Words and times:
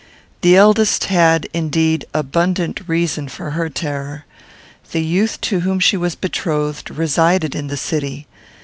The 0.41 0.55
eldest 0.57 1.03
had, 1.03 1.47
indeed, 1.53 2.05
abundant 2.11 2.81
reason 2.87 3.27
for 3.27 3.51
her 3.51 3.69
terror. 3.69 4.25
The 4.93 5.03
youth 5.03 5.39
to 5.41 5.59
whom 5.59 5.79
she 5.79 5.95
was 5.95 6.15
betrothed 6.15 6.89
resided 6.89 7.53
in 7.53 7.67
the 7.67 7.77
city. 7.77 8.25